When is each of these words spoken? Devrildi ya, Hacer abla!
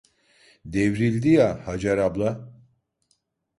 Devrildi 0.65 1.29
ya, 1.29 1.61
Hacer 1.67 1.97
abla! 1.97 2.53